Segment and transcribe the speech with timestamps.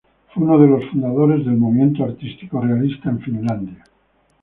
[0.33, 3.83] Fue uno de los fundadores del movimiento artístico realista en Finlandia.